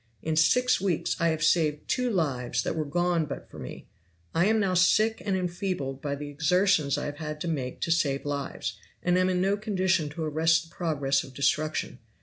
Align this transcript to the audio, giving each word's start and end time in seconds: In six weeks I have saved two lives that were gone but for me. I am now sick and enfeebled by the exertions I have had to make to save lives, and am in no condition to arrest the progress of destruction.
In 0.23 0.35
six 0.35 0.81
weeks 0.81 1.15
I 1.19 1.27
have 1.27 1.43
saved 1.43 1.87
two 1.87 2.09
lives 2.09 2.63
that 2.63 2.75
were 2.75 2.85
gone 2.85 3.27
but 3.27 3.47
for 3.51 3.59
me. 3.59 3.85
I 4.33 4.47
am 4.47 4.59
now 4.59 4.73
sick 4.73 5.21
and 5.23 5.37
enfeebled 5.37 6.01
by 6.01 6.15
the 6.15 6.27
exertions 6.27 6.97
I 6.97 7.05
have 7.05 7.17
had 7.17 7.39
to 7.41 7.47
make 7.47 7.81
to 7.81 7.91
save 7.91 8.25
lives, 8.25 8.79
and 9.03 9.15
am 9.15 9.29
in 9.29 9.41
no 9.41 9.57
condition 9.57 10.09
to 10.09 10.23
arrest 10.23 10.63
the 10.71 10.75
progress 10.75 11.23
of 11.23 11.35
destruction. 11.35 11.99